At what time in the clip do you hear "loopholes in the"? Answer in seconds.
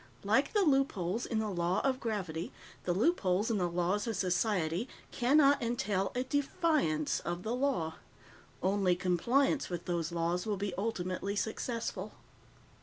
0.63-1.51, 2.95-3.69